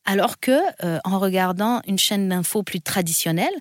[0.04, 3.54] Alors que, euh, en regardant une chaîne d'infos plus traditionnelle,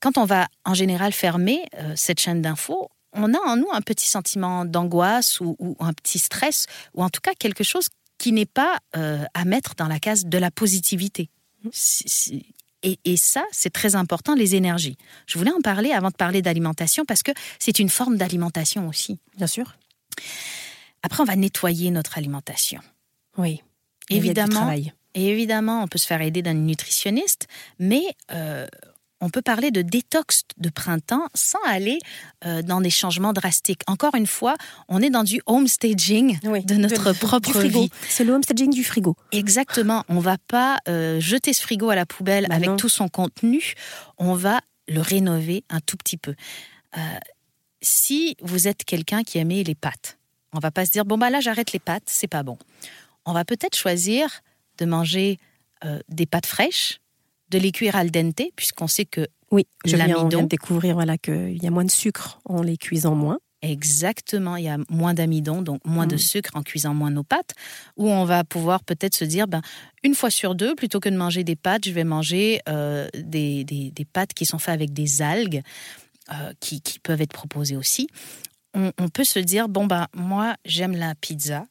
[0.00, 3.80] quand on va en général fermer euh, cette chaîne d'infos, on a en nous un
[3.80, 8.30] petit sentiment d'angoisse ou, ou un petit stress, ou en tout cas quelque chose qui
[8.32, 11.30] n'est pas euh, à mettre dans la case de la positivité.
[11.72, 14.96] Si- si- Et, et ça, c'est très important, les énergies.
[15.26, 19.18] Je voulais en parler avant de parler d'alimentation parce que c'est une forme d'alimentation aussi.
[19.36, 19.76] Bien sûr.
[21.02, 22.80] Après, on va nettoyer notre alimentation.
[23.36, 23.62] Oui.
[24.10, 24.72] Évidemment,
[25.14, 27.46] et évidemment, on peut se faire aider d'un nutritionniste,
[27.78, 28.66] mais euh,
[29.20, 31.98] on peut parler de détox de printemps sans aller
[32.44, 33.82] euh, dans des changements drastiques.
[33.86, 34.54] Encore une fois,
[34.88, 36.64] on est dans du homestaging Oui.
[36.64, 37.82] de notre propre frigo.
[37.82, 37.90] vie.
[38.08, 39.16] C'est le homestaging du frigo.
[39.32, 40.04] Exactement.
[40.08, 42.76] On va pas euh, jeter ce frigo à la poubelle Bah avec non.
[42.76, 43.74] tout son contenu.
[44.18, 46.34] On va le rénover un tout petit peu.
[46.96, 47.00] Euh,
[47.82, 50.18] si vous êtes quelqu'un qui aimait les pâtes,
[50.52, 52.56] on va pas se dire bon bah là j'arrête les pâtes, c'est pas bon.
[53.26, 54.28] On va peut-être choisir
[54.78, 55.38] de manger
[56.08, 56.98] des pâtes fraîches,
[57.50, 60.28] de les cuire al dente, puisqu'on sait que Oui, je viens, on L'amidon.
[60.28, 63.38] vient de découvrir voilà, qu'il y a moins de sucre en les cuisant moins.
[63.62, 66.18] Exactement, il y a moins d'amidon, donc moins de Mm.
[66.18, 67.54] sucre en cuisant moins nos pâtes,
[67.96, 69.62] où on va pouvoir peut-être se dire, ben,
[70.04, 73.64] une fois sur deux, plutôt que de manger des pâtes, je vais manger euh, des,
[73.64, 75.62] des- des pâtes qui sont faites avec des algues,
[76.32, 78.06] euh, qui, qui peuvent être proposées aussi.
[78.74, 81.66] On, on peut se dire, bon, ben, moi, j'aime la pizza,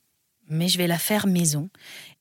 [0.50, 1.70] mais je vais la faire maison,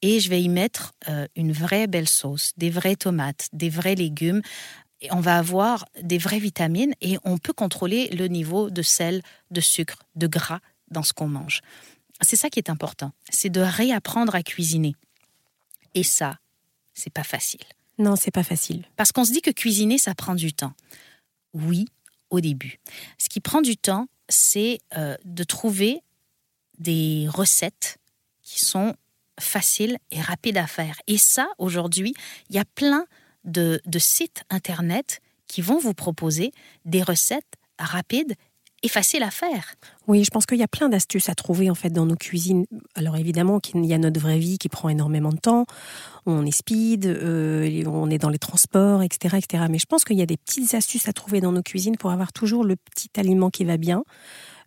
[0.02, 3.94] et je vais y mettre euh, une vraie belle sauce, des vraies tomates, des vrais
[3.94, 4.42] légumes,
[5.00, 9.22] et on va avoir des vraies vitamines et on peut contrôler le niveau de sel,
[9.50, 10.60] de sucre, de gras
[10.90, 11.60] dans ce qu'on mange.
[12.22, 14.94] C'est ça qui est important, c'est de réapprendre à cuisiner.
[15.94, 16.38] Et ça,
[16.94, 17.60] c'est pas facile.
[17.98, 18.84] Non, c'est pas facile.
[18.96, 20.72] Parce qu'on se dit que cuisiner, ça prend du temps.
[21.52, 21.86] Oui,
[22.30, 22.78] au début.
[23.18, 26.02] Ce qui prend du temps, c'est euh, de trouver
[26.78, 27.98] des recettes
[28.46, 28.94] qui sont
[29.38, 30.96] faciles et rapides à faire.
[31.08, 32.14] Et ça, aujourd'hui,
[32.48, 33.04] il y a plein
[33.44, 36.52] de, sites Internet qui vont vous proposer
[36.84, 37.44] des recettes
[37.78, 38.34] rapides
[38.82, 39.74] et faciles à faire.
[40.06, 42.66] Oui, je pense qu'il y a plein d'astuces à trouver en fait dans nos cuisines.
[42.94, 45.66] Alors évidemment qu'il y a notre vraie vie qui prend énormément de temps.
[46.24, 49.64] On est speed, euh, on est dans les transports, etc., etc.
[49.70, 52.10] Mais je pense qu'il y a des petites astuces à trouver dans nos cuisines pour
[52.10, 54.04] avoir toujours le petit aliment qui va bien.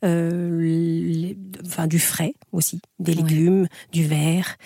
[0.06, 1.34] Euh,
[1.65, 3.18] enfin du frais aussi, des Ouais.
[3.22, 4.58] légumes, du vert.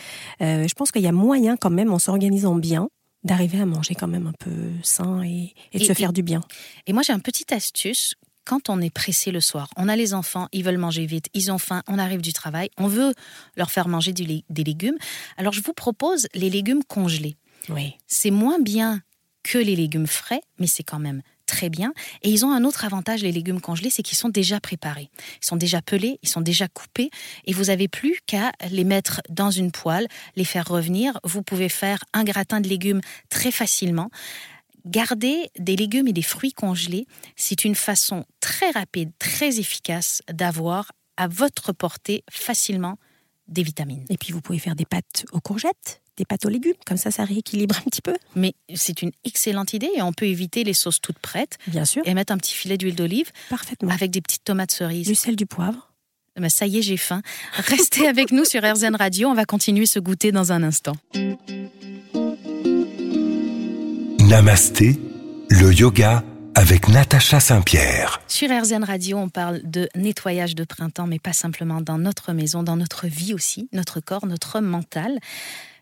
[0.41, 2.89] Euh, je pense qu'il y a moyen quand même, en s'organisant bien,
[3.23, 4.51] d'arriver à manger quand même un peu
[4.83, 6.41] sain et, et de Et- se et- faire du bien.
[6.87, 8.15] Et moi, j'ai une petite astuce
[8.45, 11.49] quand on est pressé le soir, on a les enfants, ils veulent manger vite, ils
[11.49, 13.13] ont faim, on arrive du travail, on veut
[13.55, 14.97] leur faire manger des légumes.
[15.37, 17.37] Alors je vous propose les légumes congelés.
[17.69, 17.93] Oui.
[18.05, 19.01] C'est moins bien
[19.43, 21.93] que les légumes frais, mais c'est quand même très bien.
[22.21, 25.09] Et ils ont un autre avantage, les légumes congelés, c'est qu'ils sont déjà préparés.
[25.41, 27.09] Ils sont déjà pelés, ils sont déjà coupés,
[27.45, 31.19] et vous n'avez plus qu'à les mettre dans une poêle, les faire revenir.
[31.23, 34.09] Vous pouvez faire un gratin de légumes très facilement.
[34.85, 40.91] Garder des légumes et des fruits congelés, c'est une façon très rapide, très efficace d'avoir
[41.15, 42.97] à votre portée facilement
[43.47, 44.05] des vitamines.
[44.09, 47.11] Et puis vous pouvez faire des pâtes aux courgettes, des pâtes aux légumes, comme ça
[47.11, 48.15] ça rééquilibre un petit peu.
[48.35, 51.57] Mais c'est une excellente idée et on peut éviter les sauces toutes prêtes.
[51.67, 52.01] Bien sûr.
[52.05, 53.31] Et mettre un petit filet d'huile d'olive.
[53.49, 53.91] Parfaitement.
[53.91, 55.07] Avec des petites tomates cerises.
[55.07, 55.89] Du sel, du poivre.
[56.39, 57.21] Mais ça y est, j'ai faim.
[57.53, 60.95] Restez avec nous sur RZN Radio, on va continuer ce goûter dans un instant.
[64.19, 64.99] Namasté,
[65.49, 66.23] le yoga
[66.55, 68.21] avec Natacha Saint-Pierre.
[68.27, 72.63] Sur RZN Radio, on parle de nettoyage de printemps, mais pas simplement dans notre maison,
[72.63, 75.19] dans notre vie aussi, notre corps, notre mental.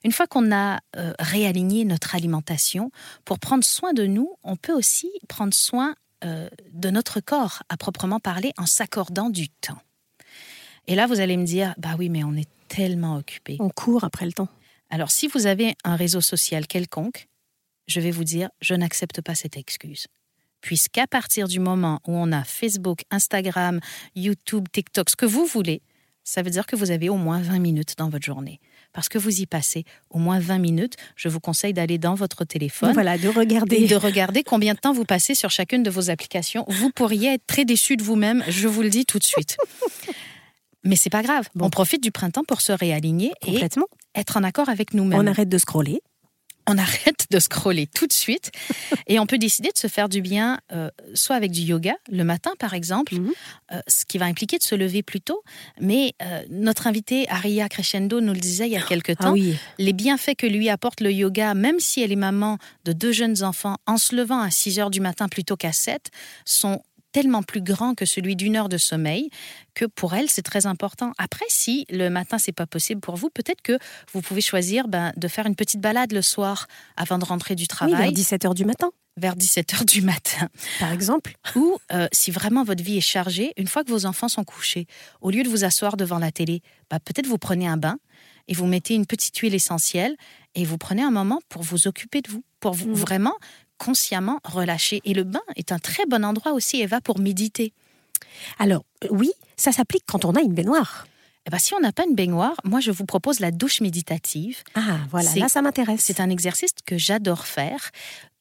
[0.03, 2.91] Une fois qu'on a euh, réaligné notre alimentation,
[3.25, 7.77] pour prendre soin de nous, on peut aussi prendre soin euh, de notre corps, à
[7.77, 9.81] proprement parler, en s'accordant du temps.
[10.88, 13.57] Et là, vous allez me dire, bah oui, mais on est tellement occupé.
[13.60, 14.49] On court après le temps.
[14.89, 17.27] Alors, si vous avez un réseau social quelconque,
[17.88, 20.07] je vais vous dire, je n'accepte pas cette excuse.
[20.62, 23.80] Puisqu'à partir du moment où on a Facebook, Instagram,
[24.15, 25.82] YouTube, TikTok, ce que vous voulez,
[26.24, 28.60] ça veut dire que vous avez au moins 20 minutes dans votre journée.
[28.93, 32.45] Parce que vous y passez au moins 20 minutes, je vous conseille d'aller dans votre
[32.45, 32.93] téléphone.
[32.93, 33.78] Voilà, de regarder.
[33.78, 36.65] Et de regarder combien de temps vous passez sur chacune de vos applications.
[36.67, 39.58] Vous pourriez être très déçu de vous-même, je vous le dis tout de suite.
[40.84, 41.47] Mais c'est pas grave.
[41.60, 43.63] On profite du printemps pour se réaligner et
[44.15, 45.19] être en accord avec nous-mêmes.
[45.19, 46.02] On arrête de scroller
[46.67, 48.52] on arrête de scroller tout de suite
[49.08, 52.24] et on peut décider de se faire du bien, euh, soit avec du yoga le
[52.24, 53.32] matin par exemple, mhm.
[53.74, 55.43] euh, ce qui va impliquer de se lever plus tôt.
[55.80, 59.36] Mais euh, notre invité Aria Crescendo nous le disait il y a quelque ah temps,
[59.78, 63.43] les bienfaits que lui apporte le yoga, même si elle est maman de deux jeunes
[63.43, 66.10] enfants, en se levant à 6 heures du matin plutôt qu'à 7,
[66.45, 69.30] sont tellement plus grand que celui d'une heure de sommeil
[69.74, 71.13] que pour elle c'est très important.
[71.17, 73.78] Après, si le matin c'est pas possible pour vous, peut-être que
[74.13, 77.67] vous pouvez choisir ben, de faire une petite balade le soir avant de rentrer du
[77.67, 77.95] travail.
[77.95, 78.91] vers 17 heures du matin.
[79.17, 80.47] Vers 17 heures du matin,
[80.80, 81.36] par exemple.
[81.56, 84.88] Ou euh, si vraiment votre vie est chargée, une fois que vos enfants sont couchés,
[85.19, 87.97] au lieu de vous asseoir devant la télé, bah, peut-être vous prenez un bain
[88.47, 90.15] et vous mettez une petite huile essentielle
[90.56, 92.93] et vous prenez un moment pour vous occuper de vous, pour vous, mmh.
[92.93, 93.36] vraiment
[93.82, 95.02] consciemment relâcher.
[95.06, 97.74] Et le bain est un très bon endroit aussi, Eva, pour méditer.
[98.60, 101.08] Alors, euh, oui, ça s'applique quand on a une baignoire.
[101.48, 104.62] Eh ben, si on n'a pas une baignoire, moi je vous propose la douche méditative.
[104.76, 106.02] Ah voilà, là ça m'intéresse.
[106.02, 107.89] C'est un exercice que j'adore faire.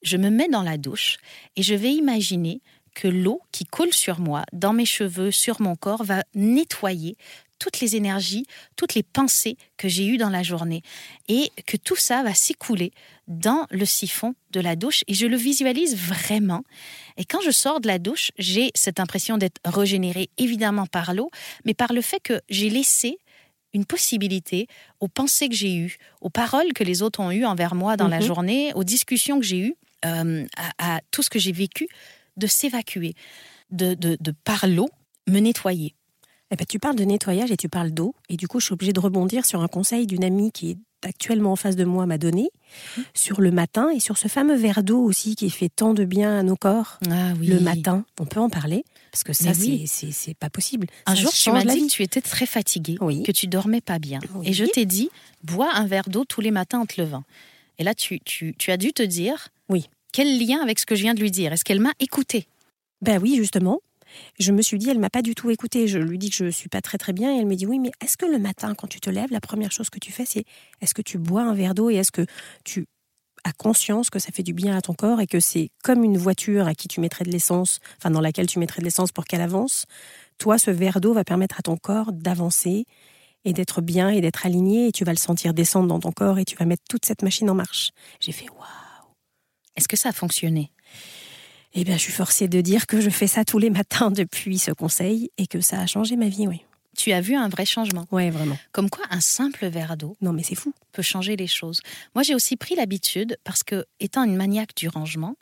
[0.02, 1.16] Je me mets dans la douche
[1.56, 2.60] et je vais imaginer
[2.94, 7.16] que l'eau qui coule sur moi, dans mes cheveux, sur mon corps, va nettoyer
[7.60, 10.82] toutes les énergies, toutes les pensées que j'ai eues dans la journée
[11.28, 12.90] et que tout ça va s'écouler
[13.28, 16.64] dans le siphon de la douche et je le visualise vraiment.
[17.16, 21.30] Et quand je sors de la douche, j'ai cette impression d'être régénérée évidemment par l'eau,
[21.64, 23.18] mais par le fait que j'ai laissé
[23.72, 24.66] une possibilité
[24.98, 28.08] aux pensées que j'ai eues, aux paroles que les autres ont eues envers moi dans
[28.08, 28.26] la mhm.
[28.26, 30.44] journée, aux discussions que j'ai eues, euh,
[30.78, 31.86] à, tout ce que j'ai vécu,
[32.36, 33.14] de s'évacuer,
[33.70, 34.88] de, de, de par l'eau,
[35.28, 35.94] me nettoyer.
[36.50, 38.14] Eh ben, tu parles de nettoyage et tu parles d'eau.
[38.28, 40.78] Et du coup, je suis obligée de rebondir sur un conseil d'une amie qui est
[41.02, 42.50] actuellement en face de moi m'a donné
[42.96, 43.00] mmh.
[43.14, 46.38] sur le matin et sur ce fameux verre d'eau aussi qui fait tant de bien
[46.38, 48.04] à nos corps ah le matin.
[48.18, 50.86] On peut en parler parce que ça, c'est pas possible.
[51.06, 54.20] Un jour, tu m'as dit que tu étais très fatiguée, que tu dormais pas bien.
[54.44, 55.10] Et je t'ai dit,
[55.42, 57.24] bois un verre d'eau tous les matins en te levant.
[57.78, 59.88] Et là, tu, tu, tu as dû te dire, oui.
[60.12, 62.46] quel lien avec ce que je viens de lui dire Est-ce qu'elle m'a écouté
[63.00, 63.80] Ben oui, justement.
[64.38, 65.88] Je me suis dit, elle m'a pas du tout écouté.
[65.88, 67.78] Je lui dis que je suis pas très très bien et elle me dit oui,
[67.78, 70.24] mais est-ce que le matin quand tu te lèves, la première chose que tu fais,
[70.26, 70.44] c'est
[70.80, 72.26] est-ce que tu bois un verre d'eau et est-ce que
[72.64, 72.86] tu
[73.44, 76.18] as conscience que ça fait du bien à ton corps et que c'est comme une
[76.18, 79.24] voiture à qui tu mettrais de l'essence, enfin dans laquelle tu mettrais de l'essence pour
[79.24, 79.86] qu'elle avance?
[80.38, 82.84] Toi, ce verre d'eau va permettre à ton corps d'avancer
[83.44, 86.38] et d'être bien et d'être aligné et tu vas le sentir descendre dans ton corps
[86.38, 87.90] et tu vas mettre toute cette machine en marche.
[88.20, 89.14] J'ai fait waouh.
[89.76, 90.72] Est-ce que ça a fonctionné?
[91.74, 94.58] Eh bien, je suis forcée de dire que je fais ça tous les matins depuis
[94.58, 96.62] ce conseil et que ça a changé ma vie, oui.
[96.96, 98.06] Tu as vu un vrai changement.
[98.10, 98.58] Oui, vraiment.
[98.72, 100.16] Comme quoi, un simple verre d'eau.
[100.20, 100.74] Non, mais c'est fou.
[100.92, 101.80] Peut changer les choses.
[102.14, 105.36] Moi, j'ai aussi pris l'habitude, parce que, étant une maniaque du rangement,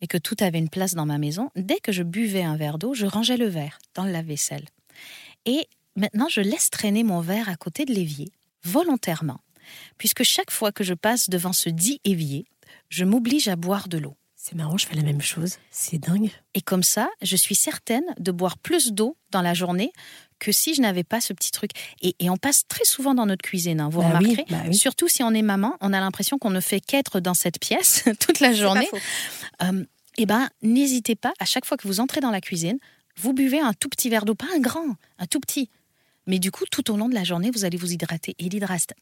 [0.00, 2.78] et que tout avait une place dans ma maison, dès que je buvais un verre
[2.78, 4.64] d'eau, je rangeais le verre dans le lave-vaisselle.
[5.44, 8.32] Et maintenant, je laisse traîner mon verre à côté de l'évier,
[8.64, 9.40] volontairement,
[9.98, 12.46] puisque chaque fois que je passe devant ce dit évier,
[12.88, 14.16] je m'oblige à boire de l'eau
[14.48, 15.56] C'est marrant, je fais la même chose.
[15.72, 16.30] C'est dingue.
[16.54, 19.90] Et comme ça, je suis certaine de boire plus d'eau dans la journée
[20.38, 21.72] que si je n'avais pas ce petit truc.
[22.00, 24.44] Et, on passe très souvent dans notre cuisine, hein, vous bah remarquerez.
[24.48, 27.58] Bah Surtout si on est maman, on a l'impression qu'on ne fait qu'être dans cette
[27.58, 28.88] pièce toute la journée.
[29.64, 29.84] Euh,
[30.16, 32.78] eh ben, n'hésitez pas, à chaque fois que vous entrez dans la cuisine,
[33.16, 35.70] vous buvez un tout petit verre d'eau, pas un grand, un tout petit.
[36.26, 38.34] Mais du coup, tout au long de la journée, vous allez vous hydrater.
[38.38, 38.48] Et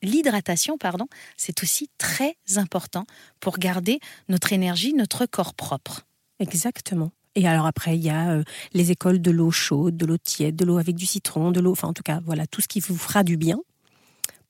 [0.03, 1.07] l'hydratation, pardon,
[1.37, 3.07] c'est aussi très important
[3.41, 3.99] pour garder
[4.29, 6.03] notre énergie, notre corps propre.
[6.39, 7.11] Exactement.
[7.35, 8.45] Et alors après, il y a euh,
[8.75, 11.72] les écoles de l'eau chaude, de l'eau tiède, de l'eau avec du citron, de l'eau,
[11.72, 13.59] enfin en tout cas, voilà, tout ce qui vous fera du bien.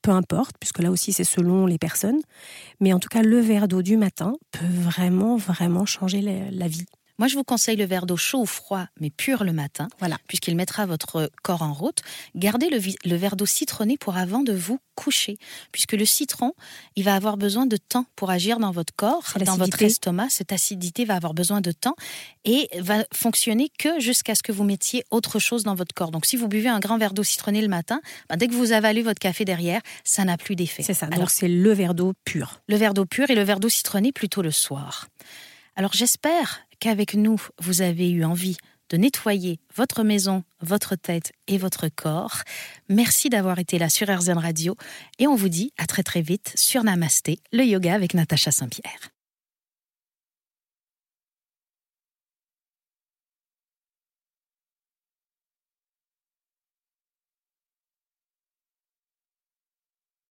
[0.01, 2.19] Peu importe, puisque là aussi c'est selon les personnes.
[2.79, 6.85] Mais en tout cas, le verre d'eau du matin peut vraiment, vraiment changer la vie.
[7.17, 10.17] Moi, je vous conseille le verre d'eau chaud ou froid, mais pur le matin, voilà.
[10.27, 12.01] puisqu'il mettra votre corps en route.
[12.35, 15.37] Gardez le, verre d'eau citronné pour avant de vous coucher,
[15.71, 16.53] puisque le citron,
[16.95, 20.29] il va avoir besoin de temps pour agir dans votre corps, dans votre estomac.
[20.29, 21.95] Cette acidité va avoir besoin de temps
[22.43, 26.11] et va fonctionner que jusqu'à ce que vous mettiez autre chose dans votre corps.
[26.11, 28.73] Donc, si vous buvez un grand verre d'eau citronné le matin, ben, dès que vous
[28.73, 30.83] avalez votre café derrière, ça n'a plus d'effet.
[30.83, 31.07] C'est ça.
[31.11, 32.61] Alors, c'est le verre d'eau pur.
[32.67, 35.07] Le verre d'eau pur et le verre d'eau citronné plutôt le soir.
[35.77, 38.57] Alors j'espère qu'avec nous, vous avez eu envie
[38.91, 42.43] de nettoyer votre maison, votre tête et votre corps.
[42.89, 44.75] Merci d'avoir été là sur RZN Radio
[45.17, 49.14] et on vous dit à très très vite sur Namasté, le yoga avec Natacha Saint-Pierre.